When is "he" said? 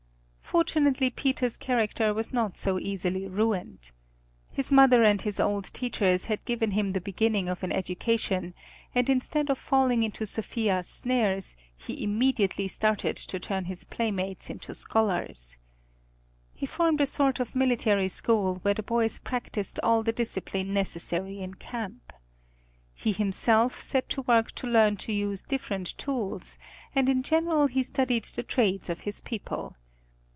11.77-12.03, 16.51-16.65, 22.93-23.13, 27.67-27.83